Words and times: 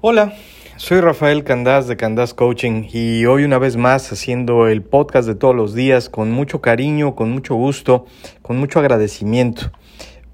Hola, 0.00 0.32
soy 0.76 1.00
Rafael 1.00 1.42
Candás 1.42 1.88
de 1.88 1.96
Candás 1.96 2.32
Coaching 2.32 2.84
y 2.92 3.26
hoy 3.26 3.42
una 3.42 3.58
vez 3.58 3.76
más 3.76 4.12
haciendo 4.12 4.68
el 4.68 4.82
podcast 4.82 5.26
de 5.26 5.34
todos 5.34 5.56
los 5.56 5.74
días 5.74 6.08
con 6.08 6.30
mucho 6.30 6.60
cariño, 6.60 7.16
con 7.16 7.32
mucho 7.32 7.56
gusto, 7.56 8.06
con 8.40 8.58
mucho 8.58 8.78
agradecimiento. 8.78 9.72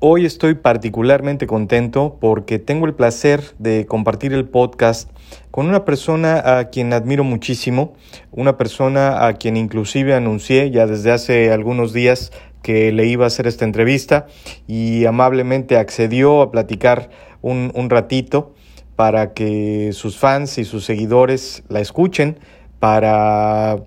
Hoy 0.00 0.26
estoy 0.26 0.52
particularmente 0.52 1.46
contento 1.46 2.18
porque 2.20 2.58
tengo 2.58 2.84
el 2.84 2.92
placer 2.92 3.42
de 3.58 3.86
compartir 3.86 4.34
el 4.34 4.46
podcast 4.46 5.10
con 5.50 5.66
una 5.66 5.86
persona 5.86 6.58
a 6.58 6.68
quien 6.68 6.92
admiro 6.92 7.24
muchísimo, 7.24 7.94
una 8.32 8.58
persona 8.58 9.26
a 9.26 9.32
quien 9.32 9.56
inclusive 9.56 10.12
anuncié 10.12 10.72
ya 10.72 10.86
desde 10.86 11.10
hace 11.10 11.50
algunos 11.50 11.94
días 11.94 12.32
que 12.60 12.92
le 12.92 13.06
iba 13.06 13.24
a 13.24 13.28
hacer 13.28 13.46
esta 13.46 13.64
entrevista 13.64 14.26
y 14.66 15.06
amablemente 15.06 15.78
accedió 15.78 16.42
a 16.42 16.50
platicar 16.50 17.08
un, 17.40 17.72
un 17.74 17.88
ratito 17.88 18.53
para 18.96 19.32
que 19.32 19.90
sus 19.92 20.16
fans 20.16 20.58
y 20.58 20.64
sus 20.64 20.84
seguidores 20.84 21.62
la 21.68 21.80
escuchen, 21.80 22.38
para, 22.78 23.78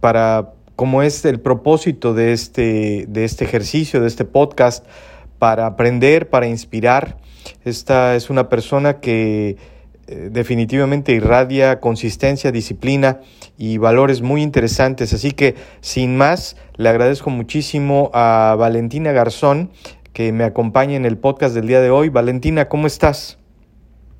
para 0.00 0.52
como 0.76 1.02
es 1.02 1.24
el 1.24 1.40
propósito 1.40 2.14
de 2.14 2.32
este, 2.32 3.06
de 3.08 3.24
este 3.24 3.44
ejercicio, 3.44 4.00
de 4.00 4.08
este 4.08 4.24
podcast, 4.24 4.84
para 5.38 5.66
aprender, 5.66 6.28
para 6.28 6.46
inspirar. 6.46 7.18
Esta 7.64 8.16
es 8.16 8.30
una 8.30 8.48
persona 8.48 9.00
que 9.00 9.56
eh, 10.06 10.28
definitivamente 10.30 11.12
irradia 11.12 11.80
consistencia, 11.80 12.52
disciplina 12.52 13.20
y 13.56 13.78
valores 13.78 14.20
muy 14.20 14.42
interesantes. 14.42 15.12
Así 15.12 15.30
que, 15.30 15.54
sin 15.80 16.16
más, 16.16 16.56
le 16.76 16.88
agradezco 16.88 17.30
muchísimo 17.30 18.10
a 18.12 18.54
Valentina 18.58 19.12
Garzón 19.12 19.70
que 20.12 20.32
me 20.32 20.44
acompaña 20.44 20.96
en 20.96 21.06
el 21.06 21.18
podcast 21.18 21.54
del 21.54 21.66
día 21.66 21.80
de 21.80 21.90
hoy. 21.90 22.08
Valentina, 22.08 22.68
¿cómo 22.68 22.86
estás? 22.86 23.38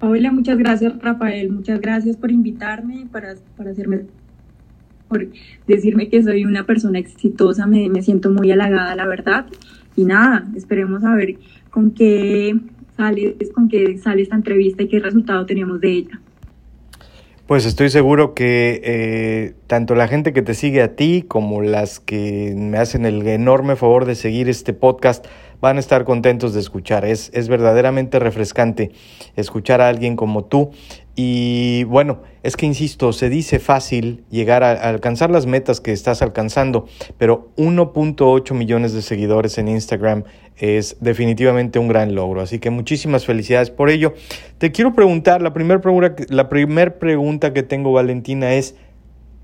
Hola, 0.06 0.30
muchas 0.32 0.58
gracias 0.58 0.92
Rafael, 1.00 1.50
muchas 1.50 1.80
gracias 1.80 2.18
por 2.18 2.30
invitarme, 2.30 3.06
para, 3.10 3.36
para 3.56 3.70
hacerme, 3.70 4.02
por 5.08 5.28
decirme 5.66 6.10
que 6.10 6.22
soy 6.22 6.44
una 6.44 6.66
persona 6.66 6.98
exitosa, 6.98 7.66
me, 7.66 7.88
me 7.88 8.02
siento 8.02 8.30
muy 8.30 8.50
halagada, 8.50 8.94
la 8.96 9.06
verdad. 9.06 9.46
Y 9.96 10.04
nada, 10.04 10.46
esperemos 10.54 11.04
a 11.04 11.14
ver 11.14 11.36
con 11.70 11.90
qué 11.92 12.54
sale, 12.98 13.34
con 13.54 13.70
qué 13.70 13.96
sale 13.96 14.20
esta 14.20 14.36
entrevista 14.36 14.82
y 14.82 14.88
qué 14.88 14.98
resultado 14.98 15.46
tenemos 15.46 15.80
de 15.80 15.92
ella. 15.92 16.20
Pues 17.46 17.66
estoy 17.66 17.90
seguro 17.90 18.32
que 18.32 18.80
eh, 18.82 19.54
tanto 19.66 19.94
la 19.94 20.08
gente 20.08 20.32
que 20.32 20.40
te 20.40 20.54
sigue 20.54 20.80
a 20.80 20.96
ti 20.96 21.26
como 21.28 21.60
las 21.60 22.00
que 22.00 22.54
me 22.56 22.78
hacen 22.78 23.04
el 23.04 23.26
enorme 23.28 23.76
favor 23.76 24.06
de 24.06 24.14
seguir 24.14 24.48
este 24.48 24.72
podcast 24.72 25.26
van 25.60 25.76
a 25.76 25.80
estar 25.80 26.04
contentos 26.04 26.54
de 26.54 26.60
escuchar. 26.60 27.04
Es, 27.04 27.30
es 27.34 27.48
verdaderamente 27.48 28.18
refrescante 28.18 28.92
escuchar 29.36 29.82
a 29.82 29.88
alguien 29.88 30.16
como 30.16 30.46
tú. 30.46 30.70
Y 31.16 31.84
bueno, 31.84 32.22
es 32.42 32.56
que 32.56 32.66
insisto, 32.66 33.12
se 33.12 33.28
dice 33.28 33.60
fácil 33.60 34.24
llegar 34.30 34.64
a, 34.64 34.72
alcanzar 34.72 35.30
las 35.30 35.46
metas 35.46 35.80
que 35.80 35.92
estás 35.92 36.22
alcanzando, 36.22 36.86
pero 37.18 37.52
1.8 37.56 38.52
millones 38.52 38.92
de 38.92 39.02
seguidores 39.02 39.58
en 39.58 39.68
Instagram 39.68 40.24
es 40.56 40.96
definitivamente 41.00 41.78
un 41.78 41.86
gran 41.86 42.14
logro. 42.14 42.40
Así 42.40 42.58
que 42.58 42.70
muchísimas 42.70 43.26
felicidades 43.26 43.70
por 43.70 43.90
ello. 43.90 44.14
Te 44.58 44.72
quiero 44.72 44.92
preguntar, 44.92 45.40
la 45.40 45.52
primera 45.52 45.80
pregunta, 45.80 46.16
la 46.30 46.48
primer 46.48 46.98
pregunta 46.98 47.52
que 47.52 47.62
tengo, 47.62 47.92
Valentina, 47.92 48.54
es 48.54 48.74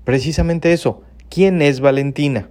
precisamente 0.03 0.73
eso. 0.73 1.03
¿Quién 1.29 1.61
es 1.61 1.79
Valentina? 1.79 2.49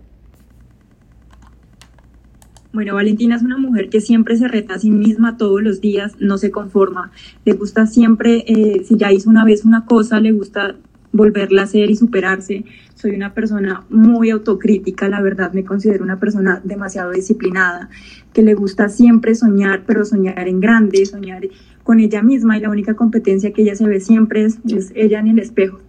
Bueno, 2.73 2.95
Valentina 2.95 3.35
es 3.35 3.43
una 3.43 3.59
mujer 3.59 3.89
que 3.89 4.01
siempre 4.01 4.37
se 4.37 4.47
reta 4.47 4.75
a 4.75 4.79
sí 4.79 4.93
misma 4.93 5.37
todos 5.37 5.61
los 5.61 5.81
días, 5.81 6.15
no 6.21 6.39
se 6.39 6.53
conforma. 6.53 7.11
Le 7.45 7.55
gusta 7.55 7.87
siempre, 7.87 8.45
eh, 8.47 8.85
si 8.85 8.97
ya 8.97 9.11
hizo 9.13 9.29
una 9.29 9.45
vez 9.45 9.65
una 9.65 9.87
cosa, 9.87 10.21
le 10.21 10.31
gusta 10.31 10.77
volverla 11.13 11.63
a 11.63 11.65
hacer 11.65 11.91
y 11.91 11.97
superarse. 11.97 12.65
Soy 12.95 13.17
una 13.17 13.35
persona 13.35 13.83
muy 13.91 14.31
autocrítica, 14.31 15.09
la 15.09 15.21
verdad 15.21 15.53
me 15.53 15.65
considero 15.65 16.05
una 16.05 16.21
persona 16.21 16.61
demasiado 16.63 17.11
disciplinada, 17.11 17.89
que 18.33 18.43
le 18.43 18.55
gusta 18.55 18.89
siempre 18.89 19.35
soñar, 19.35 19.83
pero 19.85 20.05
soñar 20.05 20.47
en 20.47 20.61
grande, 20.61 21.05
soñar 21.07 21.43
con 21.83 21.99
ella 21.99 22.23
misma 22.23 22.57
y 22.57 22.61
la 22.61 22.71
única 22.71 22.95
competencia 22.95 23.53
que 23.53 23.63
ella 23.63 23.75
se 23.75 23.89
ve 23.89 23.99
siempre 23.99 24.45
es, 24.45 24.59
es 24.69 24.93
ella 24.95 25.19
en 25.19 25.27
el 25.27 25.41
espejo. 25.41 25.81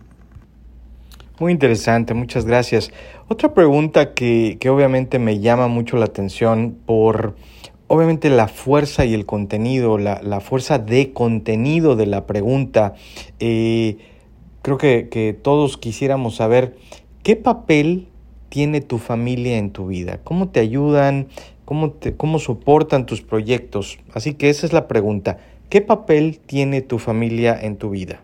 Muy 1.41 1.53
interesante, 1.53 2.13
muchas 2.13 2.46
gracias. 2.46 2.91
Otra 3.28 3.56
pregunta 3.56 4.13
que, 4.13 4.57
que, 4.59 4.69
obviamente 4.69 5.18
me 5.18 5.40
llama 5.40 5.68
mucho 5.68 5.97
la 5.97 6.06
atención 6.06 6.78
por 6.85 7.35
obviamente 7.88 8.29
la 8.29 8.47
fuerza 8.47 9.06
y 9.06 9.16
el 9.16 9.25
contenido, 9.25 9.97
la, 9.97 10.22
la 10.22 10.40
fuerza 10.40 10.78
de 10.78 11.13
contenido 11.13 11.96
de 11.96 12.06
la 12.06 12.28
pregunta. 12.28 12.94
Eh, 13.40 13.97
creo 14.62 14.78
que, 14.78 15.09
que 15.09 15.34
todos 15.34 15.78
quisiéramos 15.78 16.35
saber 16.35 16.78
qué 17.24 17.35
papel 17.35 18.07
tiene 18.50 18.80
tu 18.80 19.00
familia 19.00 19.57
en 19.57 19.72
tu 19.72 19.88
vida, 19.88 20.19
cómo 20.24 20.50
te 20.50 20.59
ayudan, 20.59 21.28
cómo, 21.66 21.90
te, 21.90 22.16
cómo 22.16 22.38
soportan 22.38 23.07
tus 23.07 23.24
proyectos. 23.24 23.97
Así 24.13 24.35
que 24.35 24.51
esa 24.51 24.68
es 24.68 24.74
la 24.74 24.88
pregunta. 24.88 25.40
¿Qué 25.69 25.81
papel 25.81 26.40
tiene 26.46 26.84
tu 26.84 27.00
familia 27.00 27.59
en 27.59 27.78
tu 27.78 27.90
vida? 27.90 28.22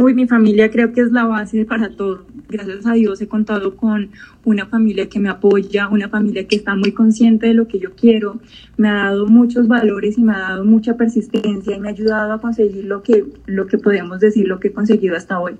Uy, 0.00 0.14
mi 0.14 0.28
familia 0.28 0.70
creo 0.70 0.92
que 0.92 1.00
es 1.00 1.10
la 1.10 1.24
base 1.24 1.64
para 1.64 1.90
todo. 1.90 2.24
Gracias 2.48 2.86
a 2.86 2.92
Dios 2.92 3.20
he 3.20 3.26
contado 3.26 3.74
con 3.74 4.10
una 4.44 4.64
familia 4.66 5.08
que 5.08 5.18
me 5.18 5.28
apoya, 5.28 5.88
una 5.88 6.08
familia 6.08 6.46
que 6.46 6.54
está 6.54 6.76
muy 6.76 6.92
consciente 6.92 7.48
de 7.48 7.54
lo 7.54 7.66
que 7.66 7.80
yo 7.80 7.96
quiero, 7.96 8.38
me 8.76 8.88
ha 8.88 8.94
dado 9.06 9.26
muchos 9.26 9.66
valores 9.66 10.16
y 10.16 10.22
me 10.22 10.34
ha 10.34 10.38
dado 10.38 10.64
mucha 10.64 10.96
persistencia 10.96 11.74
y 11.74 11.80
me 11.80 11.88
ha 11.88 11.90
ayudado 11.90 12.32
a 12.32 12.40
conseguir 12.40 12.84
lo 12.84 13.02
que, 13.02 13.24
lo 13.46 13.66
que 13.66 13.76
podemos 13.78 14.20
decir, 14.20 14.46
lo 14.46 14.60
que 14.60 14.68
he 14.68 14.72
conseguido 14.72 15.16
hasta 15.16 15.40
hoy. 15.40 15.56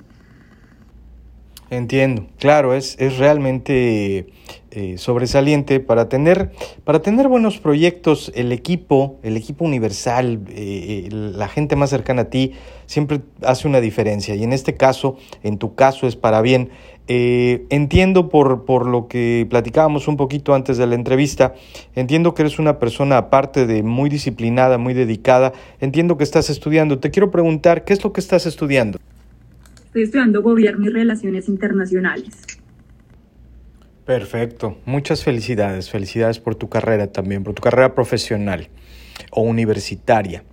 Entiendo, 1.70 2.26
claro, 2.38 2.74
es, 2.74 2.96
es 2.98 3.18
realmente 3.18 4.28
eh, 4.70 4.96
sobresaliente 4.96 5.80
para 5.80 6.08
tener, 6.08 6.50
para 6.84 7.02
tener 7.02 7.28
buenos 7.28 7.58
proyectos, 7.58 8.32
el 8.34 8.52
equipo, 8.52 9.18
el 9.22 9.36
equipo 9.36 9.66
universal, 9.66 10.40
eh, 10.48 11.08
la 11.10 11.46
gente 11.46 11.76
más 11.76 11.90
cercana 11.90 12.22
a 12.22 12.24
ti, 12.30 12.54
siempre 12.86 13.20
hace 13.42 13.68
una 13.68 13.82
diferencia. 13.82 14.34
Y 14.34 14.44
en 14.44 14.54
este 14.54 14.76
caso, 14.76 15.18
en 15.42 15.58
tu 15.58 15.74
caso 15.74 16.06
es 16.06 16.16
para 16.16 16.40
bien. 16.40 16.70
Eh, 17.06 17.66
entiendo 17.68 18.30
por, 18.30 18.64
por 18.64 18.86
lo 18.86 19.06
que 19.06 19.46
platicábamos 19.50 20.08
un 20.08 20.16
poquito 20.16 20.54
antes 20.54 20.78
de 20.78 20.86
la 20.86 20.94
entrevista, 20.94 21.54
entiendo 21.94 22.34
que 22.34 22.42
eres 22.42 22.58
una 22.58 22.78
persona 22.78 23.18
aparte 23.18 23.66
de 23.66 23.82
muy 23.82 24.08
disciplinada, 24.08 24.78
muy 24.78 24.94
dedicada, 24.94 25.52
entiendo 25.80 26.16
que 26.16 26.24
estás 26.24 26.48
estudiando. 26.48 26.98
Te 26.98 27.10
quiero 27.10 27.30
preguntar, 27.30 27.84
¿qué 27.84 27.92
es 27.92 28.02
lo 28.02 28.14
que 28.14 28.20
estás 28.20 28.46
estudiando? 28.46 28.98
Estoy 29.88 30.02
estudiando 30.02 30.42
Gobierno 30.42 30.84
y 30.84 30.90
Relaciones 30.90 31.48
Internacionales. 31.48 32.34
Perfecto. 34.04 34.76
Muchas 34.84 35.24
felicidades. 35.24 35.88
Felicidades 35.88 36.40
por 36.40 36.56
tu 36.56 36.68
carrera 36.68 37.10
también, 37.10 37.42
por 37.42 37.54
tu 37.54 37.62
carrera 37.62 37.94
profesional 37.94 38.68
o 39.30 39.40
universitaria. 39.40 40.44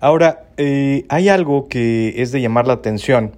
Ahora, 0.00 0.48
eh, 0.56 1.04
hay 1.10 1.28
algo 1.28 1.68
que 1.68 2.14
es 2.22 2.32
de 2.32 2.40
llamar 2.40 2.66
la 2.66 2.72
atención. 2.72 3.32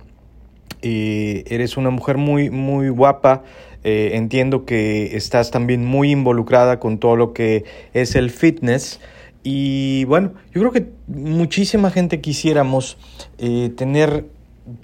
Eh, 0.83 1.43
eres 1.49 1.77
una 1.77 1.91
mujer 1.91 2.17
muy, 2.17 2.49
muy 2.49 2.89
guapa. 2.89 3.43
Eh, 3.83 4.13
entiendo 4.15 4.65
que 4.65 5.17
estás 5.17 5.51
también 5.51 5.85
muy 5.85 6.13
involucrada 6.13 6.79
con 6.79 6.99
todo 6.99 7.17
lo 7.17 7.33
que 7.33 7.65
es 7.93 8.15
el 8.15 8.31
fitness. 8.31 9.01
Y 9.43 10.05
bueno, 10.05 10.33
yo 10.55 10.61
creo 10.61 10.71
que 10.71 10.87
muchísima 11.09 11.91
gente 11.91 12.21
quisiéramos 12.21 12.99
tener 13.37 14.27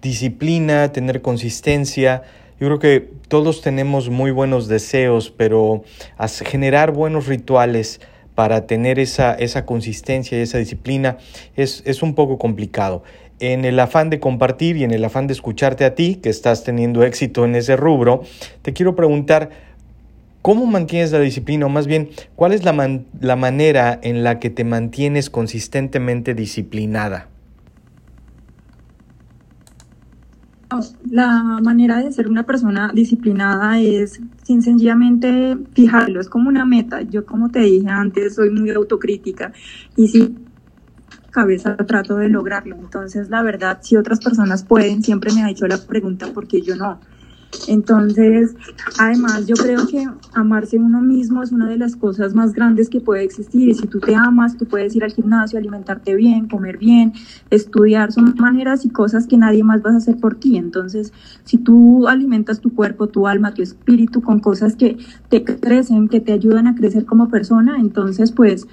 disciplina, 0.02 0.92
tener 0.92 1.22
consistencia. 1.22 2.22
Yo 2.60 2.66
creo 2.66 2.78
que 2.78 3.10
todos 3.28 3.60
tenemos 3.60 4.08
muy 4.08 4.30
buenos 4.30 4.68
deseos, 4.68 5.30
pero 5.30 5.84
generar 6.44 6.92
buenos 6.92 7.26
rituales 7.26 8.00
para 8.34 8.66
tener 8.66 8.98
esa, 8.98 9.34
esa 9.34 9.64
consistencia 9.64 10.38
y 10.38 10.42
esa 10.42 10.58
disciplina 10.58 11.18
es, 11.56 11.82
es 11.86 12.02
un 12.02 12.14
poco 12.14 12.38
complicado. 12.38 13.02
En 13.40 13.64
el 13.64 13.78
afán 13.80 14.08
de 14.08 14.20
compartir 14.20 14.76
y 14.76 14.84
en 14.84 14.92
el 14.92 15.04
afán 15.04 15.26
de 15.26 15.34
escucharte 15.34 15.84
a 15.84 15.94
ti, 15.94 16.16
que 16.16 16.30
estás 16.30 16.64
teniendo 16.64 17.02
éxito 17.02 17.44
en 17.44 17.54
ese 17.54 17.76
rubro, 17.76 18.22
te 18.62 18.72
quiero 18.72 18.94
preguntar, 18.94 19.50
¿Cómo 20.46 20.64
mantienes 20.64 21.10
la 21.10 21.18
disciplina? 21.18 21.66
O 21.66 21.68
más 21.68 21.88
bien, 21.88 22.10
¿cuál 22.36 22.52
es 22.52 22.62
la, 22.62 23.00
la, 23.20 23.34
manera 23.34 23.98
en 24.00 24.22
la 24.22 24.38
que 24.38 24.48
te 24.48 24.62
mantienes 24.62 25.28
consistentemente 25.28 26.34
disciplinada? 26.34 27.30
La 31.10 31.60
manera 31.62 32.02
de 32.02 32.10
ser 32.10 32.28
una 32.28 32.44
persona 32.44 32.90
disciplinada 32.92 33.78
es 33.78 34.20
sin 34.42 34.62
sencillamente 34.62 35.56
fijarlo, 35.74 36.20
es 36.20 36.28
como 36.28 36.48
una 36.48 36.64
meta. 36.64 37.02
Yo 37.02 37.24
como 37.24 37.50
te 37.50 37.60
dije 37.60 37.88
antes, 37.88 38.34
soy 38.34 38.50
muy 38.50 38.70
autocrítica 38.70 39.52
y 39.94 40.08
si 40.08 40.46
cabeza 41.30 41.76
trato 41.76 42.16
de 42.16 42.28
lograrlo. 42.28 42.76
Entonces, 42.76 43.28
la 43.28 43.42
verdad, 43.42 43.78
si 43.82 43.96
otras 43.96 44.20
personas 44.20 44.64
pueden, 44.64 45.02
siempre 45.02 45.32
me 45.32 45.44
ha 45.44 45.50
hecho 45.50 45.66
la 45.68 45.78
pregunta 45.78 46.28
porque 46.34 46.62
yo 46.62 46.74
no. 46.76 47.00
Entonces, 47.68 48.54
además, 48.98 49.46
yo 49.46 49.54
creo 49.56 49.86
que 49.86 50.06
amarse 50.34 50.78
uno 50.78 51.00
mismo 51.00 51.42
es 51.42 51.52
una 51.52 51.68
de 51.68 51.76
las 51.76 51.96
cosas 51.96 52.34
más 52.34 52.52
grandes 52.52 52.88
que 52.88 53.00
puede 53.00 53.24
existir. 53.24 53.68
Y 53.68 53.74
si 53.74 53.86
tú 53.86 53.98
te 54.00 54.14
amas, 54.14 54.56
tú 54.56 54.66
puedes 54.66 54.94
ir 54.94 55.04
al 55.04 55.12
gimnasio, 55.12 55.58
alimentarte 55.58 56.14
bien, 56.14 56.48
comer 56.48 56.78
bien, 56.78 57.12
estudiar. 57.50 58.12
Son 58.12 58.34
maneras 58.38 58.84
y 58.84 58.90
cosas 58.90 59.26
que 59.26 59.36
nadie 59.36 59.64
más 59.64 59.82
vas 59.82 59.94
a 59.94 59.98
hacer 59.98 60.16
por 60.18 60.36
ti. 60.36 60.56
Entonces, 60.56 61.12
si 61.44 61.58
tú 61.58 62.06
alimentas 62.08 62.60
tu 62.60 62.74
cuerpo, 62.74 63.08
tu 63.08 63.26
alma, 63.26 63.54
tu 63.54 63.62
espíritu 63.62 64.22
con 64.22 64.40
cosas 64.40 64.76
que 64.76 64.96
te 65.28 65.44
crecen, 65.44 66.08
que 66.08 66.20
te 66.20 66.32
ayudan 66.32 66.66
a 66.66 66.74
crecer 66.74 67.04
como 67.04 67.28
persona, 67.28 67.76
entonces, 67.78 68.32
pues, 68.32 68.66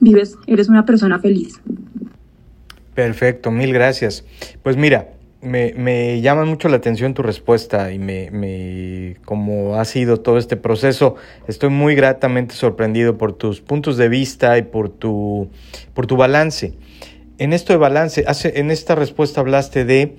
vives, 0.00 0.36
eres 0.46 0.68
una 0.68 0.84
persona 0.86 1.18
feliz. 1.18 1.60
Perfecto, 2.94 3.50
mil 3.50 3.72
gracias. 3.72 4.24
Pues 4.62 4.76
mira, 4.76 5.13
me, 5.44 5.72
me, 5.74 6.20
llama 6.20 6.44
mucho 6.44 6.68
la 6.68 6.76
atención 6.76 7.14
tu 7.14 7.22
respuesta 7.22 7.92
y 7.92 7.98
me, 7.98 8.30
me, 8.30 9.16
como 9.24 9.76
ha 9.76 9.84
sido 9.84 10.20
todo 10.20 10.38
este 10.38 10.56
proceso, 10.56 11.16
estoy 11.46 11.70
muy 11.70 11.94
gratamente 11.94 12.54
sorprendido 12.54 13.18
por 13.18 13.32
tus 13.32 13.60
puntos 13.60 13.96
de 13.96 14.08
vista 14.08 14.58
y 14.58 14.62
por 14.62 14.88
tu, 14.88 15.50
por 15.92 16.06
tu 16.06 16.16
balance. 16.16 16.74
En 17.38 17.52
esto 17.52 17.72
de 17.72 17.78
balance, 17.78 18.24
hace, 18.26 18.58
en 18.60 18.70
esta 18.70 18.94
respuesta 18.94 19.40
hablaste 19.40 19.84
de 19.84 20.16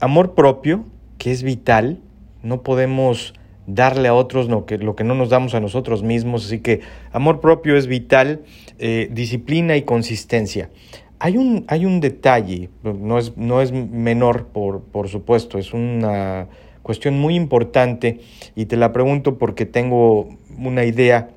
amor 0.00 0.34
propio, 0.34 0.84
que 1.18 1.32
es 1.32 1.42
vital, 1.42 2.00
no 2.42 2.62
podemos 2.62 3.34
darle 3.66 4.08
a 4.08 4.14
otros 4.14 4.48
lo 4.48 4.64
que, 4.64 4.78
lo 4.78 4.94
que 4.94 5.04
no 5.04 5.14
nos 5.14 5.28
damos 5.28 5.54
a 5.54 5.60
nosotros 5.60 6.02
mismos, 6.02 6.46
así 6.46 6.60
que 6.60 6.80
amor 7.12 7.40
propio 7.40 7.76
es 7.76 7.86
vital, 7.86 8.42
eh, 8.78 9.08
disciplina 9.10 9.76
y 9.76 9.82
consistencia. 9.82 10.70
Hay 11.18 11.36
un, 11.38 11.64
hay 11.68 11.86
un 11.86 12.00
detalle, 12.00 12.68
no 12.82 13.18
es, 13.18 13.36
no 13.36 13.62
es 13.62 13.72
menor, 13.72 14.48
por, 14.48 14.82
por 14.82 15.08
supuesto, 15.08 15.58
es 15.58 15.72
una 15.72 16.48
cuestión 16.82 17.18
muy 17.18 17.34
importante 17.34 18.20
y 18.54 18.66
te 18.66 18.76
la 18.76 18.92
pregunto 18.92 19.38
porque 19.38 19.66
tengo 19.66 20.28
una 20.58 20.84
idea 20.84 21.30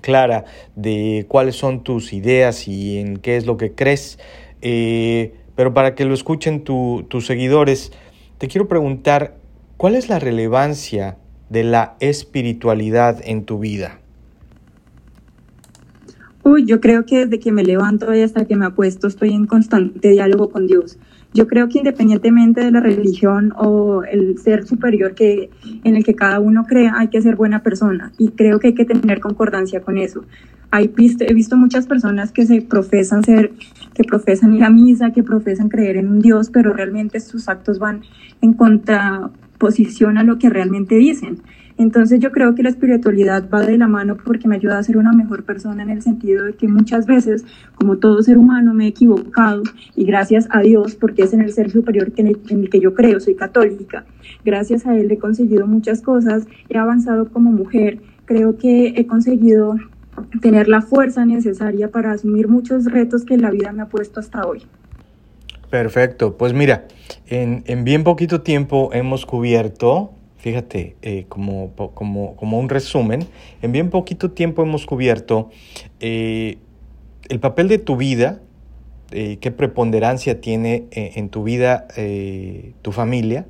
clara 0.00 0.44
de 0.76 1.24
cuáles 1.28 1.56
son 1.56 1.82
tus 1.82 2.12
ideas 2.12 2.68
y 2.68 2.98
en 2.98 3.18
qué 3.18 3.36
es 3.36 3.46
lo 3.46 3.56
que 3.56 3.72
crees. 3.72 4.18
Eh, 4.62 5.34
pero 5.54 5.72
para 5.74 5.94
que 5.94 6.04
lo 6.04 6.12
escuchen 6.12 6.64
tus 6.64 7.26
seguidores, 7.26 7.92
te 8.38 8.48
quiero 8.48 8.68
preguntar, 8.68 9.36
¿cuál 9.76 9.94
es 9.94 10.08
la 10.08 10.18
relevancia 10.18 11.16
de 11.48 11.64
la 11.64 11.96
espiritualidad 12.00 13.20
en 13.24 13.44
tu 13.44 13.58
vida? 13.58 14.00
Uy, 16.46 16.66
yo 16.66 16.78
creo 16.78 17.06
que 17.06 17.24
desde 17.24 17.40
que 17.40 17.52
me 17.52 17.64
levanto 17.64 18.14
y 18.14 18.20
hasta 18.20 18.44
que 18.44 18.54
me 18.54 18.66
apuesto 18.66 19.06
estoy 19.06 19.30
en 19.30 19.46
constante 19.46 20.10
diálogo 20.10 20.50
con 20.50 20.66
Dios. 20.66 20.98
Yo 21.32 21.48
creo 21.48 21.70
que 21.70 21.78
independientemente 21.78 22.60
de 22.60 22.70
la 22.70 22.80
religión 22.80 23.54
o 23.56 24.04
el 24.04 24.36
ser 24.38 24.66
superior 24.66 25.14
que 25.14 25.48
en 25.84 25.96
el 25.96 26.04
que 26.04 26.14
cada 26.14 26.40
uno 26.40 26.64
crea, 26.64 26.96
hay 26.98 27.08
que 27.08 27.22
ser 27.22 27.36
buena 27.36 27.62
persona 27.62 28.12
y 28.18 28.28
creo 28.28 28.60
que 28.60 28.68
hay 28.68 28.74
que 28.74 28.84
tener 28.84 29.20
concordancia 29.20 29.80
con 29.80 29.96
eso. 29.96 30.26
Hay 30.70 30.92
he 31.20 31.32
visto 31.32 31.56
muchas 31.56 31.86
personas 31.86 32.30
que 32.30 32.44
se 32.44 32.60
profesan 32.60 33.24
ser, 33.24 33.52
que 33.94 34.04
profesan 34.04 34.52
ir 34.52 34.64
a 34.64 34.70
misa, 34.70 35.12
que 35.12 35.22
profesan 35.22 35.70
creer 35.70 35.96
en 35.96 36.08
un 36.08 36.20
Dios, 36.20 36.50
pero 36.50 36.74
realmente 36.74 37.20
sus 37.20 37.48
actos 37.48 37.78
van 37.78 38.02
en 38.42 38.52
contraposición 38.52 40.18
a 40.18 40.24
lo 40.24 40.38
que 40.38 40.50
realmente 40.50 40.96
dicen. 40.96 41.38
Entonces 41.76 42.20
yo 42.20 42.30
creo 42.30 42.54
que 42.54 42.62
la 42.62 42.68
espiritualidad 42.68 43.48
va 43.52 43.60
de 43.62 43.76
la 43.76 43.88
mano 43.88 44.16
porque 44.16 44.46
me 44.46 44.56
ayuda 44.56 44.78
a 44.78 44.82
ser 44.82 44.96
una 44.96 45.12
mejor 45.12 45.42
persona 45.42 45.82
en 45.82 45.90
el 45.90 46.02
sentido 46.02 46.44
de 46.44 46.52
que 46.52 46.68
muchas 46.68 47.06
veces, 47.06 47.44
como 47.74 47.96
todo 47.98 48.22
ser 48.22 48.38
humano, 48.38 48.74
me 48.74 48.84
he 48.84 48.88
equivocado 48.88 49.62
y 49.96 50.04
gracias 50.04 50.46
a 50.50 50.60
Dios, 50.60 50.94
porque 50.94 51.22
es 51.22 51.32
en 51.32 51.40
el 51.40 51.52
ser 51.52 51.70
superior 51.70 52.12
en 52.16 52.28
el, 52.28 52.70
que 52.70 52.80
yo 52.80 52.94
creo, 52.94 53.18
soy 53.18 53.34
católica, 53.34 54.04
gracias 54.44 54.86
a 54.86 54.96
Él 54.96 55.10
he 55.10 55.18
conseguido 55.18 55.66
muchas 55.66 56.00
cosas, 56.00 56.46
he 56.68 56.78
avanzado 56.78 57.28
como 57.30 57.50
mujer, 57.50 57.98
creo 58.24 58.56
que 58.56 58.94
he 58.96 59.06
conseguido 59.06 59.76
tener 60.40 60.68
la 60.68 60.80
fuerza 60.80 61.24
necesaria 61.24 61.90
para 61.90 62.12
asumir 62.12 62.46
muchos 62.46 62.84
retos 62.84 63.24
que 63.24 63.36
la 63.36 63.50
vida 63.50 63.72
me 63.72 63.82
ha 63.82 63.86
puesto 63.86 64.20
hasta 64.20 64.46
hoy. 64.46 64.62
Perfecto, 65.70 66.36
pues 66.36 66.52
mira, 66.52 66.86
en, 67.26 67.64
en 67.66 67.82
bien 67.82 68.04
poquito 68.04 68.42
tiempo 68.42 68.90
hemos 68.92 69.26
cubierto 69.26 70.13
fíjate, 70.44 70.94
eh, 71.00 71.24
como, 71.30 71.72
como, 71.94 72.36
como, 72.36 72.58
un 72.58 72.68
resumen, 72.68 73.26
en 73.62 73.72
bien 73.72 73.88
poquito 73.88 74.32
tiempo 74.32 74.62
hemos 74.62 74.84
cubierto 74.84 75.48
eh, 76.00 76.58
el 77.30 77.40
papel 77.40 77.66
de 77.66 77.78
tu 77.78 77.96
vida, 77.96 78.42
eh, 79.10 79.38
qué 79.40 79.50
preponderancia 79.50 80.42
tiene 80.42 80.84
en 80.90 81.30
tu 81.30 81.44
vida 81.44 81.88
tu 82.82 82.92
familia, 82.92 83.46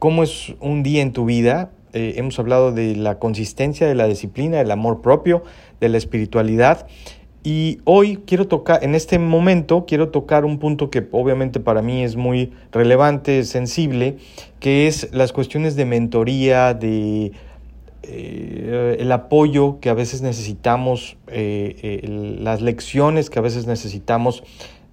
cómo 0.00 0.24
es 0.24 0.52
un 0.58 0.82
día 0.82 1.02
en 1.02 1.12
tu 1.12 1.26
vida. 1.26 1.70
hemos 1.92 2.36
hablado 2.40 2.72
de 2.72 2.96
la 2.96 3.20
consistencia, 3.20 3.86
de 3.86 3.94
la 3.94 4.08
disciplina, 4.08 4.58
del 4.58 4.72
amor 4.72 5.00
propio, 5.00 5.44
de 5.78 5.90
la 5.90 5.96
espiritualidad 5.96 6.88
y 7.48 7.78
hoy 7.84 8.24
quiero 8.26 8.48
tocar, 8.48 8.82
en 8.82 8.96
este 8.96 9.20
momento, 9.20 9.84
quiero 9.86 10.08
tocar 10.08 10.44
un 10.44 10.58
punto 10.58 10.90
que 10.90 11.06
obviamente 11.12 11.60
para 11.60 11.80
mí 11.80 12.02
es 12.02 12.16
muy 12.16 12.52
relevante, 12.72 13.44
sensible, 13.44 14.16
que 14.58 14.88
es 14.88 15.10
las 15.12 15.32
cuestiones 15.32 15.76
de 15.76 15.84
mentoría, 15.84 16.74
de 16.74 17.30
eh, 18.02 18.96
el 18.98 19.12
apoyo 19.12 19.78
que 19.78 19.90
a 19.90 19.94
veces 19.94 20.22
necesitamos, 20.22 21.18
eh, 21.28 22.36
las 22.40 22.62
lecciones 22.62 23.30
que 23.30 23.38
a 23.38 23.42
veces 23.42 23.68
necesitamos 23.68 24.42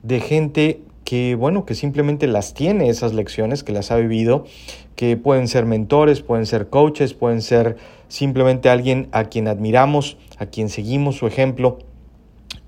de 0.03 0.19
gente 0.19 0.81
que, 1.05 1.33
bueno, 1.33 1.65
que 1.65 1.73
simplemente 1.73 2.27
las 2.27 2.53
tiene 2.53 2.87
esas 2.87 3.15
lecciones, 3.15 3.63
que 3.63 3.71
las 3.71 3.89
ha 3.89 3.95
vivido, 3.95 4.45
que 4.95 5.17
pueden 5.17 5.47
ser 5.47 5.65
mentores, 5.65 6.21
pueden 6.21 6.45
ser 6.45 6.69
coaches, 6.69 7.15
pueden 7.15 7.41
ser 7.41 7.77
simplemente 8.09 8.69
alguien 8.69 9.07
a 9.11 9.23
quien 9.23 9.47
admiramos, 9.47 10.17
a 10.37 10.45
quien 10.45 10.69
seguimos 10.69 11.15
su 11.15 11.25
ejemplo 11.25 11.79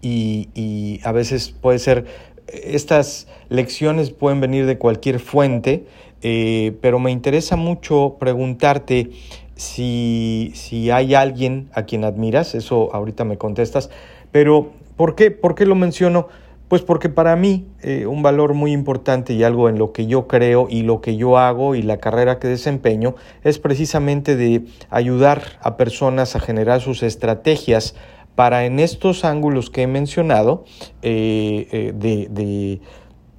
y, 0.06 1.00
a 1.04 1.12
veces 1.12 1.50
puede 1.50 1.80
ser, 1.80 2.06
estas 2.48 3.28
lecciones 3.50 4.12
pueden 4.12 4.40
venir 4.40 4.66
de 4.66 4.78
cualquier 4.78 5.20
fuente, 5.20 5.86
eh, 6.22 6.76
pero 6.82 7.00
me 7.00 7.12
interesa 7.12 7.56
mucho 7.56 8.18
preguntarte 8.20 9.10
si, 9.56 10.52
si, 10.54 10.92
hay 10.92 11.16
alguien 11.16 11.70
a 11.74 11.84
quien 11.84 12.04
admiras, 12.04 12.56
eso 12.56 12.94
ahorita 12.94 13.24
me 13.24 13.38
contestas, 13.38 13.90
pero 14.32 14.72
¿por 14.96 15.16
qué, 15.16 15.32
¿Por 15.32 15.56
qué 15.56 15.66
lo 15.66 15.76
menciono? 15.76 16.28
Pues 16.68 16.82
porque 16.82 17.10
para 17.10 17.36
mí 17.36 17.68
eh, 17.84 18.08
un 18.08 18.24
valor 18.24 18.56
muy 18.56 18.72
importante 18.72 19.34
y 19.34 19.44
algo 19.44 19.70
en 19.70 19.78
lo 19.78 19.92
que 19.92 20.08
yo 20.08 20.28
creo 20.28 20.68
y 20.68 20.82
lo 20.82 21.00
que 21.00 21.16
yo 21.16 21.38
hago 21.38 21.76
y 21.76 21.84
la 21.84 21.98
carrera 21.98 22.40
que 22.40 22.48
desempeño 22.48 23.14
es 23.44 23.60
precisamente 23.60 24.36
de 24.36 24.66
ayudar 24.90 25.44
a 25.62 25.78
personas 25.78 26.36
a 26.36 26.40
generar 26.40 26.82
sus 26.82 27.04
estrategias 27.04 27.96
para 28.36 28.66
en 28.66 28.80
estos 28.80 29.26
ángulos 29.26 29.70
que 29.70 29.84
he 29.84 29.88
mencionado, 29.88 30.66
eh, 31.02 31.68
eh, 31.72 31.94
de, 31.96 32.82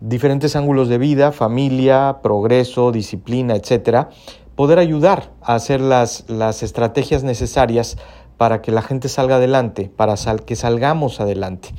diferentes 0.00 0.56
ángulos 0.56 0.88
de 0.88 0.98
vida, 0.98 1.32
familia, 1.32 2.18
progreso, 2.22 2.92
disciplina, 2.92 3.54
etcétera, 3.54 4.10
poder 4.54 4.78
ayudar 4.78 5.32
a 5.42 5.54
hacer 5.54 5.80
las, 5.80 6.24
las 6.28 6.62
estrategias 6.62 7.24
necesarias 7.24 7.96
para 8.36 8.62
que 8.62 8.72
la 8.72 8.82
gente 8.82 9.08
salga 9.08 9.36
adelante, 9.36 9.90
para 9.94 10.14
que 10.44 10.56
salgamos 10.56 11.20
adelante. 11.20 11.70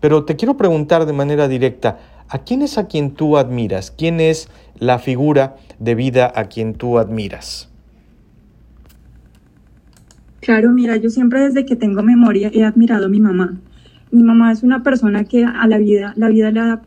Pero 0.00 0.24
te 0.24 0.36
quiero 0.36 0.56
preguntar 0.56 1.06
de 1.06 1.12
manera 1.12 1.48
directa, 1.48 1.98
¿a 2.28 2.38
quién 2.38 2.62
es 2.62 2.78
a 2.78 2.86
quien 2.86 3.12
tú 3.14 3.36
admiras? 3.36 3.90
¿Quién 3.90 4.20
es 4.20 4.48
la 4.78 4.98
figura 4.98 5.56
de 5.78 5.94
vida 5.94 6.32
a 6.34 6.44
quien 6.44 6.74
tú 6.74 6.98
admiras? 6.98 7.70
Claro, 10.46 10.70
mira, 10.70 10.96
yo 10.96 11.10
siempre 11.10 11.40
desde 11.40 11.66
que 11.66 11.74
tengo 11.74 12.04
memoria 12.04 12.52
he 12.54 12.62
admirado 12.62 13.06
a 13.06 13.08
mi 13.08 13.18
mamá. 13.18 13.58
Mi 14.12 14.22
mamá 14.22 14.52
es 14.52 14.62
una 14.62 14.84
persona 14.84 15.24
que 15.24 15.44
a 15.44 15.66
la 15.66 15.76
vida, 15.76 16.14
la 16.14 16.28
vida 16.28 16.52
le 16.52 16.60
ha 16.60 16.82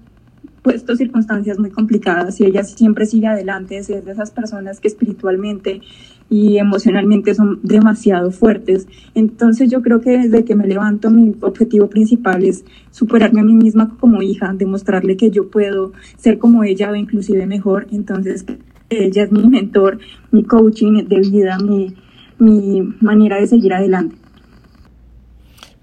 puesto 0.62 0.96
circunstancias 0.96 1.60
muy 1.60 1.70
complicadas 1.70 2.39
y 2.39 2.46
ella 2.46 2.63
siempre 2.63 3.06
sigue 3.06 3.28
adelante, 3.28 3.75
es 3.75 3.89
de 3.89 4.01
esas 4.10 4.32
personas 4.32 4.80
que 4.80 4.88
espiritualmente 4.88 5.82
y 6.30 6.58
emocionalmente 6.58 7.36
son 7.36 7.60
demasiado 7.62 8.32
fuertes. 8.32 8.88
Entonces 9.13 9.70
yo 9.70 9.82
creo 9.82 10.00
que 10.00 10.12
desde 10.12 10.46
que 10.46 10.56
me 10.56 10.66
levanto 10.66 11.12
mi 11.12 11.36
objetivo 11.42 11.89
principal 11.89 12.46
es 12.46 12.63
superarme 12.92 13.42
a 13.42 13.44
mí 13.44 13.56
misma 13.56 13.94
como 14.00 14.22
hija, 14.22 14.54
demostrarle 14.58 15.18
que 15.18 15.32
yo 15.32 15.50
puedo 15.50 15.92
ser 16.16 16.38
como 16.38 16.63
ella 16.63 16.92
o 16.92 16.96
inclusive 16.96 17.46
mejor. 17.46 17.88
Entonces 17.92 18.46
ella 18.89 19.24
es 19.24 19.34
mi 19.34 19.50
mentor, 19.50 20.00
mi 20.32 20.46
coaching 20.46 21.10
de 21.10 21.20
vida, 21.20 21.58
mi 21.60 21.94
mi 22.39 22.81
manera 23.01 23.39
de 23.39 23.48
seguir 23.48 23.74
adelante. 23.74 24.15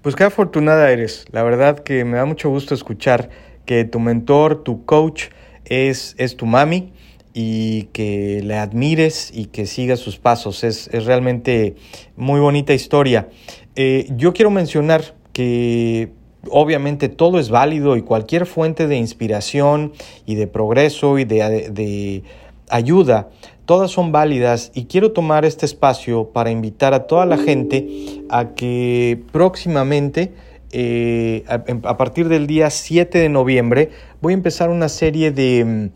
Pues 0.01 0.15
qué 0.15 0.23
afortunada 0.23 0.91
eres. 0.91 1.25
La 1.31 1.43
verdad 1.43 1.79
que 1.79 2.05
me 2.05 2.17
da 2.17 2.25
mucho 2.25 2.49
gusto 2.49 2.73
escuchar 2.73 3.29
que 3.65 3.85
tu 3.85 3.99
mentor, 3.99 4.63
tu 4.63 4.85
coach 4.85 5.25
es, 5.65 6.15
es 6.17 6.37
tu 6.37 6.45
mami 6.45 6.93
y 7.33 7.83
que 7.93 8.41
le 8.43 8.57
admires 8.57 9.31
y 9.33 9.45
que 9.45 9.65
sigas 9.65 9.99
sus 9.99 10.17
pasos. 10.17 10.63
Es, 10.63 10.87
es 10.93 11.05
realmente 11.05 11.75
muy 12.15 12.39
bonita 12.39 12.73
historia. 12.73 13.29
Eh, 13.75 14.07
yo 14.15 14.33
quiero 14.33 14.49
mencionar 14.49 15.03
que 15.33 16.11
obviamente 16.49 17.09
todo 17.09 17.39
es 17.39 17.49
válido 17.49 17.97
y 17.97 18.01
cualquier 18.01 18.45
fuente 18.45 18.87
de 18.87 18.95
inspiración 18.95 19.93
y 20.25 20.35
de 20.35 20.47
progreso 20.47 21.19
y 21.19 21.25
de, 21.25 21.69
de 21.69 22.23
ayuda, 22.69 23.29
todas 23.67 23.91
son 23.91 24.13
válidas 24.13 24.71
y 24.73 24.85
quiero 24.85 25.11
tomar 25.11 25.43
este 25.43 25.65
espacio 25.65 26.29
para 26.29 26.49
invitar 26.49 26.93
a 26.93 27.05
toda 27.05 27.25
la 27.25 27.37
gente 27.37 28.23
a 28.29 28.55
que 28.55 29.21
próximamente, 29.33 30.33
eh, 30.71 31.43
a, 31.49 31.97
partir 31.97 32.29
del 32.29 32.47
día 32.47 32.69
7 32.69 33.19
de 33.19 33.27
noviembre, 33.27 33.91
voy 34.21 34.31
a 34.31 34.35
empezar 34.35 34.69
una 34.69 34.87
serie 34.87 35.31
de, 35.31 35.91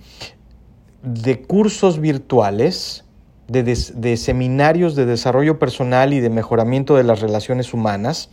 de 1.02 1.42
cursos 1.44 2.02
virtuales, 2.02 3.06
de 3.48 4.18
seminarios 4.18 4.96
de 4.96 5.06
desarrollo 5.06 5.58
personal 5.58 6.14
y 6.14 6.20
de 6.20 6.30
mejoramiento 6.30 6.98
de 6.98 7.04
las 7.04 7.22
relaciones 7.22 7.74
humanas 7.74 8.30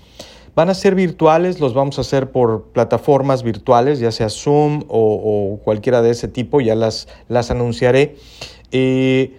Van 0.55 0.71
a 0.71 0.75
ser 0.75 0.95
virtuales, 0.95 1.61
los 1.61 1.75
vamos 1.75 1.99
a 1.99 2.01
hacer 2.01 2.31
por 2.31 2.65
plataformas 2.73 3.43
virtuales, 3.43 4.01
ya 4.01 4.11
sea 4.13 4.29
Zoom 4.29 4.85
o, 4.89 5.61
cualquiera 5.65 6.03
de 6.03 6.11
ese 6.11 6.29
tipo, 6.29 6.61
ya 6.61 6.75
las, 6.75 7.09
las 7.29 7.51
anunciaré. 7.51 8.17
Eh, 8.73 9.37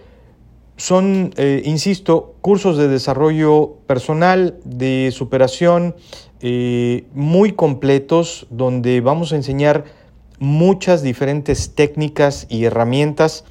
son, 0.76 1.34
eh, 1.36 1.62
insisto, 1.66 2.34
cursos 2.40 2.78
de 2.78 2.88
desarrollo 2.88 3.74
personal, 3.86 4.58
de 4.64 5.10
superación, 5.12 5.94
eh, 6.40 7.04
muy 7.12 7.52
completos, 7.52 8.46
donde 8.48 9.02
vamos 9.02 9.34
a 9.34 9.36
enseñar 9.36 9.84
muchas 10.40 11.02
diferentes 11.02 11.74
técnicas 11.76 12.46
y 12.48 12.64
herramientas 12.64 13.44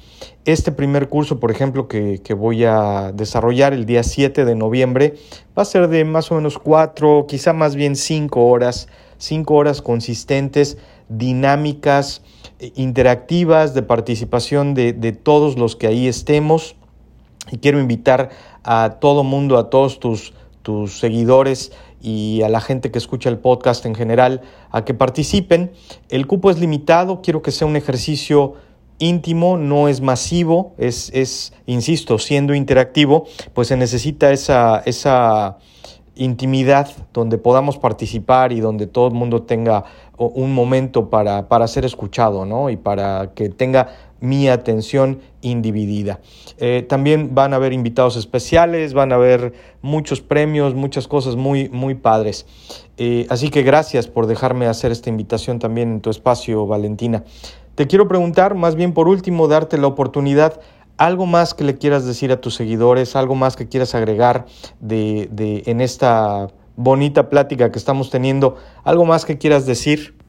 este 0.44 0.72
primer 0.72 1.08
curso, 1.08 1.38
por 1.38 1.50
ejemplo, 1.50 1.86
que, 1.86 2.34
voy 2.36 2.64
a 2.64 3.12
desarrollar 3.12 3.72
el 3.72 3.84
día 3.84 4.02
7 4.02 4.44
de 4.44 4.54
noviembre, 4.54 5.14
va 5.56 5.62
a 5.62 5.66
ser 5.66 5.88
de 5.88 6.04
más 6.04 6.30
o 6.32 6.36
menos 6.36 6.58
cuatro, 6.58 7.26
quizá 7.28 7.52
más 7.52 7.74
bien 7.74 7.94
cinco 7.94 8.46
horas, 8.46 8.88
cinco 9.18 9.54
horas 9.54 9.82
consistentes, 9.82 10.78
dinámicas, 11.08 12.22
eh, 12.58 12.72
interactivas, 12.76 13.74
de 13.74 13.82
participación 13.82 14.74
de, 14.74 15.12
todos 15.12 15.58
los 15.58 15.76
que 15.76 15.86
ahí 15.86 16.08
estemos. 16.08 16.74
Y 17.50 17.58
quiero 17.58 17.80
invitar 17.80 18.30
a 18.64 18.96
todo 19.00 19.24
mundo, 19.24 19.58
a 19.58 19.70
todos 19.70 20.00
tus, 20.00 20.32
tus 20.62 20.98
seguidores 20.98 21.72
y 22.00 22.42
a 22.42 22.48
la 22.48 22.60
gente 22.60 22.90
que 22.90 22.98
escucha 22.98 23.28
el 23.28 23.38
podcast 23.38 23.84
en 23.86 23.94
general 23.94 24.40
a 24.70 24.84
que 24.84 24.94
participen. 24.94 25.72
El 26.08 26.26
cupo 26.26 26.50
es 26.50 26.58
limitado, 26.58 27.20
quiero 27.22 27.42
que 27.42 27.50
sea 27.50 27.66
un 27.66 27.76
ejercicio 27.76 28.54
íntimo, 28.98 29.56
no 29.56 29.88
es 29.88 30.00
masivo, 30.00 30.74
es, 30.78 31.10
es, 31.14 31.52
insisto, 31.66 32.18
siendo 32.18 32.54
interactivo, 32.54 33.26
pues 33.54 33.68
se 33.68 33.76
necesita 33.76 34.30
esa, 34.30 34.82
esa 34.84 35.58
intimidad 36.14 36.90
donde 37.12 37.38
podamos 37.38 37.78
participar 37.78 38.52
y 38.52 38.60
donde 38.60 38.86
todo 38.86 39.08
el 39.08 39.14
mundo 39.14 39.42
tenga 39.42 39.84
un 40.18 40.52
momento 40.52 41.08
para, 41.08 41.48
para 41.48 41.66
ser 41.66 41.86
escuchado, 41.86 42.44
¿no? 42.44 42.68
Y 42.68 42.76
para 42.76 43.32
que 43.34 43.48
tenga 43.48 43.88
mi 44.20 44.48
atención 44.48 45.20
individida. 45.40 46.20
Eh, 46.58 46.84
también 46.88 47.34
van 47.34 47.52
a 47.52 47.56
haber 47.56 47.72
invitados 47.72 48.16
especiales, 48.16 48.92
van 48.94 49.12
a 49.12 49.14
haber 49.14 49.54
muchos 49.82 50.20
premios, 50.20 50.74
muchas 50.74 51.08
cosas 51.08 51.36
muy, 51.36 51.68
muy 51.70 51.94
padres. 51.94 52.46
Eh, 52.98 53.26
así 53.30 53.50
que 53.50 53.62
gracias 53.62 54.06
por 54.06 54.26
dejarme 54.26 54.66
hacer 54.66 54.92
esta 54.92 55.08
invitación 55.08 55.58
también 55.58 55.90
en 55.92 56.00
tu 56.00 56.10
espacio, 56.10 56.66
Valentina. 56.66 57.24
Te 57.74 57.86
quiero 57.86 58.08
preguntar, 58.08 58.54
más 58.54 58.74
bien 58.74 58.92
por 58.92 59.08
último, 59.08 59.48
darte 59.48 59.78
la 59.78 59.86
oportunidad, 59.86 60.60
algo 60.98 61.24
más 61.24 61.54
que 61.54 61.64
le 61.64 61.78
quieras 61.78 62.04
decir 62.04 62.30
a 62.30 62.40
tus 62.40 62.54
seguidores, 62.54 63.16
algo 63.16 63.34
más 63.34 63.56
que 63.56 63.68
quieras 63.68 63.94
agregar 63.94 64.44
de, 64.80 65.30
de, 65.32 65.62
en 65.64 65.80
esta 65.80 66.48
bonita 66.76 67.30
plática 67.30 67.72
que 67.72 67.78
estamos 67.78 68.10
teniendo, 68.10 68.56
algo 68.84 69.06
más 69.06 69.24
que 69.24 69.38
quieras 69.38 69.64
decir. 69.64 70.19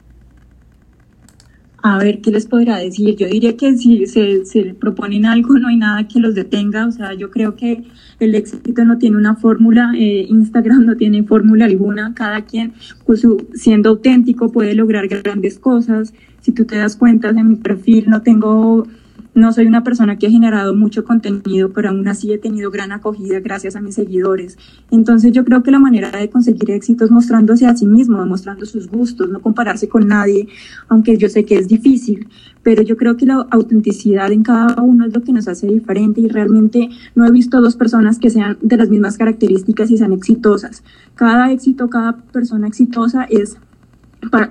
A 1.84 1.98
ver, 1.98 2.20
¿qué 2.20 2.30
les 2.30 2.46
podrá 2.46 2.78
decir? 2.78 3.16
Yo 3.16 3.26
diría 3.26 3.56
que 3.56 3.76
si 3.76 4.06
se, 4.06 4.44
se, 4.44 4.72
proponen 4.74 5.26
algo, 5.26 5.58
no 5.58 5.66
hay 5.66 5.76
nada 5.76 6.06
que 6.06 6.20
los 6.20 6.36
detenga. 6.36 6.86
O 6.86 6.92
sea, 6.92 7.12
yo 7.14 7.28
creo 7.32 7.56
que 7.56 7.82
el 8.20 8.36
éxito 8.36 8.84
no 8.84 8.98
tiene 8.98 9.16
una 9.16 9.34
fórmula, 9.34 9.92
eh, 9.96 10.24
Instagram 10.28 10.86
no 10.86 10.96
tiene 10.96 11.24
fórmula 11.24 11.64
alguna. 11.64 12.14
Cada 12.14 12.42
quien, 12.42 12.72
pues, 13.04 13.26
siendo 13.54 13.90
auténtico, 13.90 14.52
puede 14.52 14.76
lograr 14.76 15.08
grandes 15.08 15.58
cosas. 15.58 16.14
Si 16.40 16.52
tú 16.52 16.64
te 16.66 16.76
das 16.76 16.96
cuenta 16.96 17.30
en 17.30 17.48
mi 17.48 17.56
perfil, 17.56 18.04
no 18.08 18.22
tengo, 18.22 18.86
no 19.34 19.52
soy 19.52 19.66
una 19.66 19.82
persona 19.82 20.18
que 20.18 20.26
ha 20.26 20.30
generado 20.30 20.74
mucho 20.74 21.04
contenido, 21.04 21.72
pero 21.72 21.88
aún 21.88 22.06
así 22.06 22.32
he 22.32 22.38
tenido 22.38 22.70
gran 22.70 22.92
acogida 22.92 23.40
gracias 23.40 23.76
a 23.76 23.80
mis 23.80 23.94
seguidores. 23.94 24.58
Entonces 24.90 25.32
yo 25.32 25.44
creo 25.44 25.62
que 25.62 25.70
la 25.70 25.78
manera 25.78 26.10
de 26.10 26.28
conseguir 26.28 26.70
éxito 26.70 27.04
es 27.04 27.10
mostrándose 27.10 27.66
a 27.66 27.74
sí 27.74 27.86
mismo, 27.86 28.24
mostrando 28.26 28.66
sus 28.66 28.88
gustos, 28.88 29.30
no 29.30 29.40
compararse 29.40 29.88
con 29.88 30.06
nadie, 30.06 30.48
aunque 30.88 31.16
yo 31.16 31.28
sé 31.28 31.44
que 31.44 31.56
es 31.56 31.68
difícil, 31.68 32.28
pero 32.62 32.82
yo 32.82 32.96
creo 32.96 33.16
que 33.16 33.26
la 33.26 33.46
autenticidad 33.50 34.30
en 34.32 34.42
cada 34.42 34.80
uno 34.82 35.06
es 35.06 35.14
lo 35.14 35.22
que 35.22 35.32
nos 35.32 35.48
hace 35.48 35.66
diferente 35.66 36.20
y 36.20 36.28
realmente 36.28 36.90
no 37.14 37.26
he 37.26 37.30
visto 37.30 37.60
dos 37.60 37.76
personas 37.76 38.18
que 38.18 38.30
sean 38.30 38.58
de 38.60 38.76
las 38.76 38.90
mismas 38.90 39.16
características 39.16 39.90
y 39.90 39.96
sean 39.96 40.12
exitosas. 40.12 40.82
Cada 41.14 41.50
éxito, 41.52 41.88
cada 41.88 42.16
persona 42.16 42.68
exitosa 42.68 43.24
es 43.24 43.56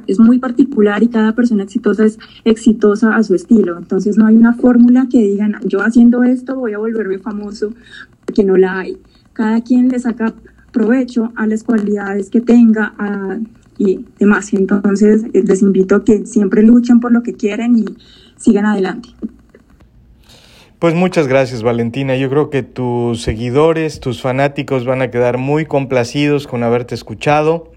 es 0.08 0.20
muy 0.20 0.40
particular 0.40 1.02
y 1.04 1.08
cada 1.08 1.34
persona 1.34 1.64
exitosa 1.64 2.06
es 2.06 2.20
exitosa 2.44 3.16
a 3.16 3.24
su 3.24 3.36
estilo. 3.36 3.78
Entonces 3.78 4.18
no 4.18 4.28
hay 4.28 4.36
una 4.36 4.54
fórmula 4.54 5.08
que 5.10 5.20
digan, 5.20 5.56
yo 5.64 5.82
haciendo 5.82 6.24
esto 6.24 6.56
voy 6.56 6.74
a 6.74 6.78
volverme 6.78 7.20
famoso, 7.20 7.74
porque 8.26 8.44
no 8.44 8.58
la 8.58 8.80
hay. 8.80 8.98
Cada 9.34 9.62
quien 9.62 9.90
le 9.90 10.00
saca 10.00 10.34
provecho 10.72 11.32
a 11.36 11.48
las 11.48 11.64
cualidades 11.64 12.30
que 12.30 12.42
tenga 12.42 12.94
y 13.78 14.06
demás. 14.20 14.54
Entonces 14.54 15.24
les 15.34 15.62
invito 15.62 15.96
a 15.96 16.04
que 16.04 16.26
siempre 16.26 16.64
luchen 16.64 17.00
por 17.00 17.12
lo 17.12 17.24
que 17.24 17.34
quieren 17.34 17.78
y 17.78 17.86
sigan 18.38 18.66
adelante. 18.66 19.10
Pues 20.80 20.96
muchas 20.96 21.28
gracias 21.28 21.62
Valentina. 21.64 22.16
Yo 22.18 22.30
creo 22.30 22.50
que 22.50 22.64
tus 22.64 23.22
seguidores, 23.22 24.00
tus 24.00 24.22
fanáticos 24.22 24.84
van 24.84 25.02
a 25.02 25.12
quedar 25.12 25.38
muy 25.38 25.66
complacidos 25.66 26.48
con 26.48 26.64
haberte 26.64 26.96
escuchado 26.96 27.71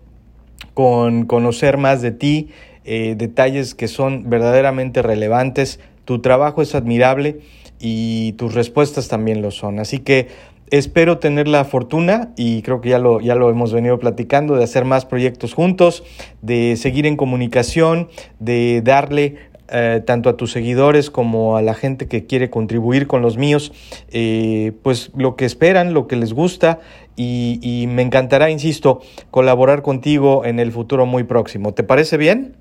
con 0.72 1.26
conocer 1.26 1.76
más 1.76 2.00
de 2.00 2.10
ti, 2.12 2.48
eh, 2.84 3.14
detalles 3.16 3.74
que 3.74 3.88
son 3.88 4.28
verdaderamente 4.28 5.02
relevantes. 5.02 5.80
Tu 6.04 6.20
trabajo 6.20 6.62
es 6.62 6.74
admirable 6.74 7.40
y 7.80 8.32
tus 8.32 8.54
respuestas 8.54 9.08
también 9.08 9.42
lo 9.42 9.50
son. 9.50 9.78
Así 9.78 9.98
que 9.98 10.28
espero 10.70 11.18
tener 11.18 11.48
la 11.48 11.64
fortuna, 11.64 12.32
y 12.36 12.62
creo 12.62 12.80
que 12.80 12.88
ya 12.88 12.98
lo, 12.98 13.20
ya 13.20 13.34
lo 13.34 13.50
hemos 13.50 13.72
venido 13.72 13.98
platicando, 13.98 14.56
de 14.56 14.64
hacer 14.64 14.84
más 14.84 15.04
proyectos 15.04 15.54
juntos, 15.54 16.02
de 16.42 16.76
seguir 16.76 17.06
en 17.06 17.16
comunicación, 17.16 18.08
de 18.38 18.80
darle 18.82 19.36
eh, 19.68 20.02
tanto 20.04 20.28
a 20.28 20.36
tus 20.36 20.52
seguidores 20.52 21.10
como 21.10 21.56
a 21.56 21.62
la 21.62 21.74
gente 21.74 22.06
que 22.06 22.26
quiere 22.26 22.50
contribuir 22.50 23.06
con 23.06 23.22
los 23.22 23.38
míos, 23.38 23.72
eh, 24.10 24.72
pues 24.82 25.10
lo 25.16 25.36
que 25.36 25.46
esperan, 25.46 25.94
lo 25.94 26.06
que 26.06 26.16
les 26.16 26.34
gusta 26.34 26.80
y, 27.16 27.86
me 27.88 28.02
encantará, 28.02 28.50
insisto, 28.50 29.00
colaborar 29.30 29.82
contigo 29.82 30.44
en 30.44 30.58
el 30.58 30.72
futuro 30.72 31.06
muy 31.06 31.24
próximo. 31.24 31.72
¿Te 31.72 31.82
parece 31.82 32.16
bien? 32.16 32.56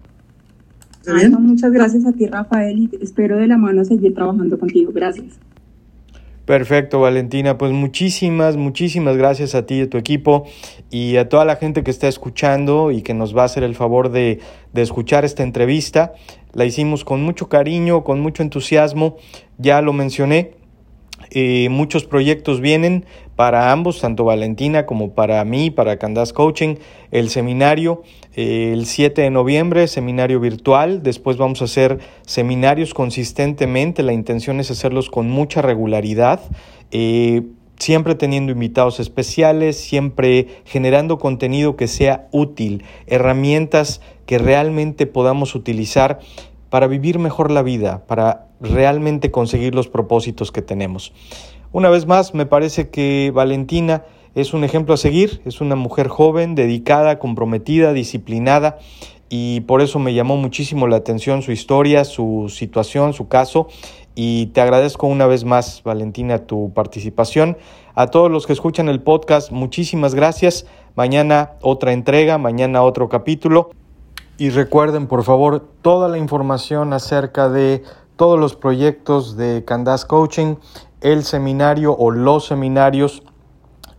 muchas 1.39 1.71
gracias 1.73 2.05
a 2.05 2.13
ti, 2.13 2.27
Rafael, 2.27 2.79
y 2.79 2.89
espero 3.01 3.37
de 3.37 3.47
la 3.47 3.57
mano 3.57 3.83
seguir 3.83 4.13
trabajando 4.13 4.57
contigo. 4.57 4.91
Gracias. 4.93 5.39
Perfecto, 6.45 6.99
Valentina. 6.99 7.57
Pues 7.57 7.71
muchísimas, 7.71 8.57
muchísimas 8.57 9.15
gracias 9.15 9.55
a 9.55 9.65
ti 9.65 9.75
y 9.75 9.81
a 9.81 9.89
tu 9.89 9.97
equipo 9.97 10.45
y 10.89 11.15
a 11.15 11.29
toda 11.29 11.45
la 11.45 11.55
gente 11.55 11.83
que 11.83 11.91
está 11.91 12.09
escuchando 12.09 12.91
y 12.91 13.01
que 13.01 13.13
nos 13.13 13.35
va 13.35 13.43
a 13.43 13.45
hacer 13.45 13.63
el 13.63 13.75
favor 13.75 14.11
de, 14.11 14.39
de 14.73 14.81
escuchar 14.81 15.23
esta 15.23 15.43
entrevista. 15.43 16.13
La 16.53 16.65
hicimos 16.65 17.03
con 17.03 17.23
mucho 17.23 17.49
cariño, 17.49 18.03
con 18.03 18.19
mucho 18.21 18.43
entusiasmo. 18.43 19.17
Ya 19.57 19.81
lo 19.81 19.93
mencioné, 19.93 20.51
eh, 21.31 21.67
muchos 21.69 22.05
proyectos 22.05 22.61
vienen 22.61 23.05
para 23.35 23.71
ambos, 23.71 24.01
tanto 24.01 24.23
Valentina 24.23 24.85
como 24.85 25.13
para 25.13 25.43
mí, 25.45 25.71
para 25.71 25.97
Candas 25.97 26.33
Coaching. 26.33 26.75
El 27.11 27.29
seminario 27.29 28.03
eh, 28.35 28.71
el 28.73 28.85
7 28.85 29.21
de 29.21 29.29
noviembre, 29.29 29.87
seminario 29.87 30.39
virtual. 30.39 31.03
Después 31.03 31.37
vamos 31.37 31.61
a 31.61 31.65
hacer 31.65 31.99
seminarios 32.25 32.93
consistentemente. 32.93 34.03
La 34.03 34.13
intención 34.13 34.59
es 34.59 34.71
hacerlos 34.71 35.09
con 35.09 35.29
mucha 35.29 35.61
regularidad. 35.61 36.41
Eh, 36.91 37.43
siempre 37.77 38.15
teniendo 38.15 38.51
invitados 38.51 38.99
especiales, 38.99 39.77
siempre 39.77 40.47
generando 40.65 41.17
contenido 41.17 41.75
que 41.75 41.87
sea 41.87 42.27
útil, 42.31 42.83
herramientas 43.07 43.99
que 44.25 44.37
realmente 44.37 45.05
podamos 45.05 45.55
utilizar 45.55 46.19
para 46.69 46.87
vivir 46.87 47.19
mejor 47.19 47.51
la 47.51 47.61
vida, 47.61 48.03
para 48.07 48.47
realmente 48.59 49.29
conseguir 49.31 49.75
los 49.75 49.87
propósitos 49.87 50.51
que 50.51 50.61
tenemos. 50.61 51.13
Una 51.71 51.89
vez 51.89 52.05
más, 52.05 52.33
me 52.33 52.45
parece 52.45 52.89
que 52.89 53.31
Valentina 53.33 54.05
es 54.35 54.53
un 54.53 54.63
ejemplo 54.63 54.93
a 54.93 54.97
seguir, 54.97 55.41
es 55.45 55.61
una 55.61 55.75
mujer 55.75 56.07
joven, 56.07 56.55
dedicada, 56.55 57.19
comprometida, 57.19 57.93
disciplinada 57.93 58.79
y 59.29 59.61
por 59.61 59.81
eso 59.81 59.99
me 59.99 60.13
llamó 60.13 60.37
muchísimo 60.37 60.87
la 60.87 60.97
atención 60.97 61.41
su 61.41 61.51
historia, 61.51 62.05
su 62.05 62.47
situación, 62.49 63.13
su 63.13 63.27
caso 63.27 63.67
y 64.15 64.47
te 64.47 64.61
agradezco 64.61 65.07
una 65.07 65.25
vez 65.27 65.43
más, 65.43 65.81
Valentina, 65.83 66.45
tu 66.45 66.71
participación. 66.73 67.57
A 67.95 68.07
todos 68.07 68.31
los 68.31 68.45
que 68.47 68.53
escuchan 68.53 68.89
el 68.89 69.01
podcast, 69.01 69.51
muchísimas 69.51 70.15
gracias. 70.15 70.65
Mañana 70.95 71.53
otra 71.61 71.93
entrega, 71.93 72.37
mañana 72.37 72.83
otro 72.83 73.09
capítulo. 73.09 73.71
Y 74.43 74.49
recuerden, 74.49 75.07
por 75.07 75.23
favor, 75.23 75.61
toda 75.81 76.09
la 76.09 76.17
información 76.17 76.91
acerca 76.91 77.47
de 77.47 77.81
todos 78.17 78.37
los 78.37 78.57
proyectos 78.57 79.37
de 79.37 79.63
Candas 79.63 80.03
Coaching, 80.03 80.57
el 80.99 81.23
seminario 81.23 81.95
o 81.97 82.11
los 82.11 82.47
seminarios, 82.47 83.23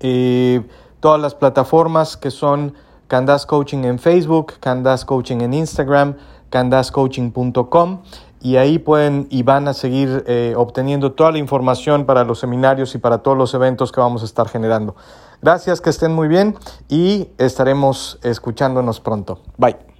eh, 0.01 0.61
todas 1.01 1.19
las 1.19 1.35
plataformas 1.35 2.19
que 2.19 2.31
son 2.31 2.75
Candas 3.09 3.47
Coaching 3.47 3.85
en 3.85 3.99
Facebook, 3.99 4.53
Candas 4.61 5.07
Coaching 5.07 5.39
en 5.41 5.55
Instagram, 5.55 6.19
candascoaching.com 6.51 8.03
y 8.43 8.57
ahí 8.57 8.79
pueden 8.79 9.27
y 9.31 9.45
van 9.45 9.67
a 9.67 9.73
seguir 9.73 10.25
eh, 10.27 10.53
obteniendo 10.59 11.13
toda 11.13 11.33
la 11.33 11.39
información 11.39 12.05
para 12.05 12.23
los 12.23 12.39
seminarios 12.39 12.95
y 12.95 12.99
para 12.99 13.23
todos 13.23 13.39
los 13.39 13.55
eventos 13.55 13.93
que 13.93 14.01
vamos 14.01 14.21
a 14.21 14.27
estar 14.27 14.47
generando. 14.51 14.95
Gracias, 15.41 15.81
que 15.81 15.89
estén 15.89 16.13
muy 16.13 16.29
bien 16.29 16.55
y 16.91 17.31
estaremos 17.39 18.19
escuchándonos 18.23 19.01
pronto. 19.01 19.41
Bye. 19.57 19.94